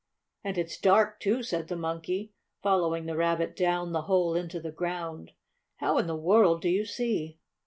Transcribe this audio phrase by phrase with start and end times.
[0.43, 4.71] "And it's dark, too," said the Monkey, following the Rabbit down the hole into the
[4.71, 5.33] ground.
[5.75, 7.37] "How in the world do you see?"